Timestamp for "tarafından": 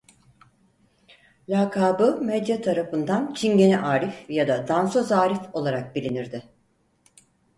2.61-3.33